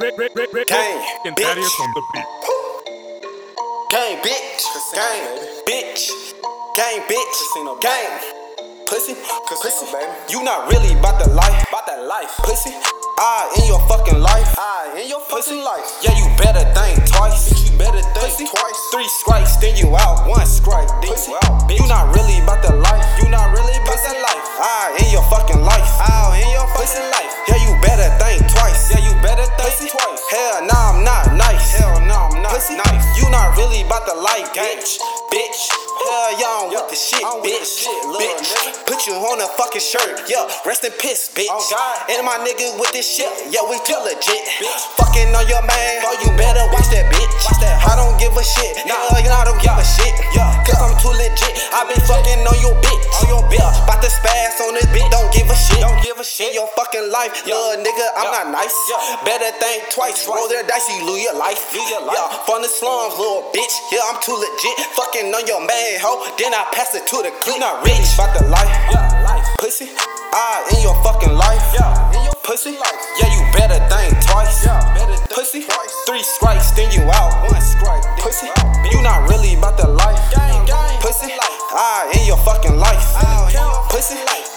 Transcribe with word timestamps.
Gang, 0.00 0.10
And 1.24 1.36
bitch. 1.36 1.44
Thaddeus 1.44 1.80
on 1.80 1.90
the 1.94 2.02
beat. 2.12 2.26
Gang, 3.90 4.16
bitch. 4.22 4.62
Gang, 4.94 5.22
bitch. 5.66 6.10
Gang, 6.76 7.00
bitch. 7.06 7.34
Kasino, 7.38 7.80
Gang. 7.80 8.20
Pussy, 8.86 9.14
pussy, 9.48 9.86
baby. 9.92 10.10
You 10.30 10.42
not 10.42 10.70
really 10.70 10.92
about 10.98 11.22
the 11.22 11.30
life, 11.30 11.66
About 11.68 11.86
that 11.86 12.04
life. 12.06 12.30
pussy. 12.44 12.70
I 13.18 13.48
in 13.58 13.66
your 13.66 13.80
fucking 13.88 14.20
life, 14.20 14.54
Ah, 14.58 14.90
in 14.98 15.08
your 15.08 15.20
pussy. 15.30 15.62
fucking 15.62 15.64
life. 15.64 15.86
Yeah, 16.02 16.18
you 16.18 16.26
better 16.36 16.64
think 16.74 17.06
twice. 17.08 17.50
You 17.64 17.70
better 17.78 18.02
think 18.02 18.14
Pussy. 18.14 18.46
twice. 18.46 18.78
Three 18.92 19.08
strikes, 19.22 19.56
then 19.56 19.76
you 19.76 19.96
out. 19.96 20.26
One 20.28 20.44
strike, 20.46 20.88
then 21.00 21.10
Pussy. 21.14 21.30
you 21.30 21.36
out. 21.46 21.68
Bitch. 21.70 21.78
You 21.80 21.86
not 21.86 22.14
really 22.14 22.38
about 22.42 22.62
the 22.62 22.74
life. 22.76 23.06
You 23.22 23.28
not 23.30 23.50
really 23.56 23.72
about 23.78 23.94
Pussy. 23.96 24.10
that 24.12 24.20
life. 24.20 24.46
I 24.60 24.98
in 25.06 25.10
your 25.14 25.22
fucking 25.30 25.62
life. 25.62 25.73
About 33.94 34.10
the 34.10 34.18
Gang. 34.54 34.78
bitch. 34.78 34.98
Bitch. 35.30 35.60
Hell, 35.70 36.30
y'all 36.42 36.66
Yeah, 36.72 36.82
with 36.82 36.90
the 36.90 36.98
shit, 36.98 37.22
I'm 37.22 37.38
with 37.42 37.54
the 37.54 37.62
bitch. 37.62 38.50
bitch. 38.50 38.86
Put 38.86 39.06
you 39.06 39.14
on 39.14 39.38
a 39.40 39.46
fucking 39.54 39.80
shirt. 39.80 40.26
Yeah, 40.26 40.50
rest 40.66 40.82
in 40.84 40.90
piss, 40.98 41.30
bitch. 41.30 41.46
Oh, 41.50 41.62
God. 41.70 42.10
And 42.10 42.26
my 42.26 42.38
nigga 42.42 42.74
with 42.78 42.90
this 42.90 43.06
shit. 43.06 43.30
Yeah, 43.54 43.62
we 43.70 43.78
too 43.86 43.98
legit. 44.02 44.42
Bitch. 44.58 44.82
Fucking 44.98 45.30
on 45.34 45.46
your 45.46 45.62
man. 45.62 46.02
Oh, 46.06 46.14
you 46.26 46.30
better 46.34 46.66
watch 46.74 46.90
that 46.90 47.06
bitch. 47.14 47.34
Watch 47.46 47.60
that. 47.62 47.78
I 47.86 47.94
don't 47.94 48.18
give 48.18 48.34
a 48.34 48.42
shit. 48.42 48.82
Nah. 48.86 48.98
You 49.22 49.30
know 49.30 49.38
I 49.38 49.44
don't 49.46 49.62
give 49.62 49.74
a 49.78 49.86
shit. 49.86 50.12
Yeah. 50.34 50.50
Cause 50.66 50.78
I'm 50.82 50.94
too 50.98 51.14
legit. 51.14 51.54
I 51.70 51.86
been 51.86 52.02
fucking 52.02 52.42
on 52.42 52.58
your 52.58 52.74
bitch. 52.82 52.93
To 54.04 54.10
spaz 54.12 54.60
on 54.60 54.74
this 54.76 54.84
bitch. 54.92 55.08
Don't 55.08 55.32
give 55.32 55.48
a 55.48 55.56
shit. 55.56 55.80
Don't 55.80 55.96
give 56.04 56.20
a 56.20 56.24
shit. 56.24 56.52
In 56.52 56.60
your 56.60 56.68
fucking 56.76 57.08
life. 57.08 57.32
Yeah. 57.48 57.56
Little 57.56 57.80
nigga, 57.88 58.06
I'm 58.20 58.28
Yeah. 58.28 58.36
not 58.44 58.46
nice. 58.60 58.76
Yeah. 58.92 59.16
Better 59.24 59.50
think 59.56 59.88
twice. 59.96 60.28
Roll 60.28 60.46
their 60.48 60.62
dice, 60.62 60.84
you 60.92 61.04
lose 61.08 61.22
your 61.24 61.34
life. 61.40 61.72
Lose 61.72 61.88
your 61.88 62.04
life. 62.04 62.20
Yeah. 62.20 62.44
From 62.44 62.60
the 62.60 62.68
slums, 62.68 63.16
little 63.16 63.48
bitch. 63.56 63.74
Yeah, 63.90 64.04
I'm 64.12 64.20
too 64.20 64.36
legit. 64.36 64.76
Fucking 64.92 65.32
on 65.34 65.46
your 65.46 65.60
man, 65.64 66.00
ho. 66.04 66.20
Then 66.36 66.52
I 66.52 66.64
pass 66.76 66.94
it 66.94 67.06
to 67.08 67.16
the 67.24 67.32
clique. 67.40 67.60
Not 67.60 67.80
rich, 67.84 68.04
about 68.14 68.36
the 68.36 68.44
life. 68.48 68.68
Yeah, 68.92 69.24
life. 69.24 69.46
Pussy. 69.58 69.88
I 70.36 70.64
in 70.76 70.82
your 70.82 70.96
fucking 71.02 71.32
life. 71.32 71.64
Yeah, 71.72 72.12
in 72.12 72.24
your 72.24 72.34
Pussy. 72.42 72.76
life. 72.76 73.00
Yeah, 73.18 73.32
you 73.32 73.40
better 73.56 73.80
think 73.88 74.12
twice. 74.26 74.64
Yeah, 74.66 74.80
better 74.92 75.16
think 75.16 75.30
Pussy. 75.30 75.62
twice. 75.64 75.94
Three 76.06 76.22
strikes, 76.22 76.72
then 76.72 76.90
you 76.92 77.02
out. 77.12 77.23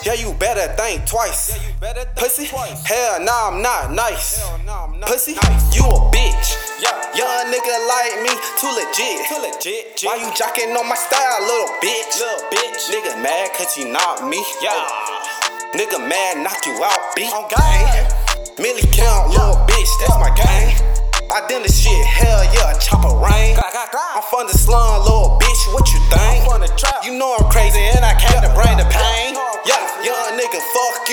Yeah, 0.07 0.15
you 0.23 0.31
better 0.39 0.71
think 0.79 1.03
twice. 1.03 1.51
Yeah, 1.51 1.67
you 1.67 1.75
better 1.83 2.07
think 2.15 2.15
Pussy. 2.15 2.47
twice. 2.47 2.79
Hell, 2.87 3.19
nah, 3.27 3.51
I'm 3.51 3.59
not 3.59 3.91
nice. 3.91 4.39
Hell 4.39 4.55
no, 4.63 4.87
I'm 4.87 4.99
not 5.03 5.09
Pussy. 5.11 5.35
nice. 5.35 5.75
You 5.75 5.83
a 5.83 5.99
bitch. 6.15 6.47
Yeah. 6.79 6.95
Young 7.11 7.51
nigga 7.51 7.75
like 7.91 8.23
me, 8.23 8.31
too 8.55 8.71
legit. 8.71 9.27
Too 9.27 9.43
legit. 9.43 9.99
Why 10.07 10.15
you 10.15 10.31
jocking 10.31 10.71
on 10.79 10.87
my 10.87 10.95
style, 10.95 11.43
little 11.43 11.75
bitch? 11.83 12.23
Little 12.23 12.39
bitch. 12.47 12.87
Nigga 12.87 13.19
mad 13.19 13.51
cause 13.51 13.75
you 13.75 13.91
not 13.91 14.23
me. 14.23 14.39
Yeah. 14.63 14.71
Oh. 14.71 15.75
Nigga 15.75 15.99
mad, 15.99 16.39
knock 16.39 16.63
you 16.63 16.79
out, 16.79 17.11
beat. 17.13 17.27
On 17.35 17.43
gang. 17.51 18.07
Millie 18.63 18.87
count, 18.95 19.35
little 19.35 19.59
bitch, 19.67 19.91
that's 19.99 20.15
my 20.23 20.31
gang. 20.39 20.71
I 21.35 21.43
done 21.51 21.63
the 21.63 21.69
shit, 21.69 21.91
hell 22.07 22.47
yeah, 22.55 22.71
rain. 23.19 23.53
Clap, 23.59 23.71
clap, 23.75 23.91
clap. 23.91 24.15
I'm 24.15 24.23
from 24.23 24.47
the 24.47 24.57
slum, 24.57 25.03
little 25.03 25.37
bitch, 25.37 25.61
what 25.73 25.91
you 25.91 25.99
think? 26.07 26.47
from 26.47 26.61
the 26.61 26.71
trap. 26.79 27.05
You 27.05 27.13
know 27.13 27.35
I'm 27.37 27.45
crazy 27.51 27.79
and 27.93 28.03
I 28.05 28.16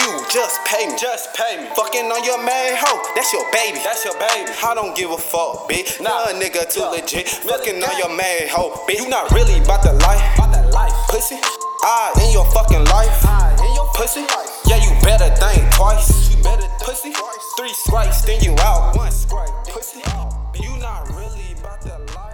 you, 0.05 0.13
just 0.31 0.61
pay 0.69 0.87
me. 0.87 0.95
Just 1.01 1.33
pay 1.35 1.57
me. 1.61 1.67
Fucking 1.75 2.07
on 2.13 2.23
your 2.25 2.39
man 2.45 2.77
hoe, 2.79 3.01
that's 3.17 3.33
your 3.33 3.45
baby. 3.51 3.79
That's 3.83 4.05
your 4.05 4.15
baby. 4.21 4.53
I 4.63 4.75
don't 4.75 4.95
give 4.97 5.11
a 5.11 5.19
fuck, 5.19 5.69
bitch. 5.69 6.01
Nah. 6.01 6.31
Nah, 6.31 6.39
nigga 6.41 6.69
too 6.71 6.85
legit. 6.93 7.27
Millie 7.45 7.49
Fucking 7.49 7.83
on 7.83 7.97
your 7.99 8.13
man 8.15 8.49
hoe, 8.49 8.71
bitch. 8.87 9.01
You 9.01 9.09
not 9.09 9.31
really 9.33 9.59
about 9.65 9.83
the 9.83 9.93
life, 10.05 10.23
About 10.39 10.53
that 10.53 10.71
life. 10.73 10.93
pussy. 11.09 11.39
I 11.83 12.13
in 12.25 12.33
your 12.33 12.45
fucking 12.53 12.85
life, 12.87 13.13
Ah, 13.29 13.53
in 13.61 13.75
your 13.75 13.87
pussy. 13.95 14.21
life. 14.23 14.51
Yeah, 14.67 14.77
you 14.81 14.91
better 15.03 15.29
think 15.37 15.61
twice. 15.75 16.31
You 16.31 16.43
better 16.43 16.63
think 16.63 16.81
Pussy. 16.81 17.13
twice. 17.13 17.45
Three 17.59 17.73
strikes, 17.75 18.23
then 18.23 18.41
you 18.43 18.55
out. 18.61 18.97
One 18.97 19.11
strike. 19.13 19.51
Pussy. 19.69 20.01
You 20.61 20.77
not 20.79 21.09
really 21.13 21.53
about 21.59 21.81
the 21.83 21.99
life. 22.17 22.34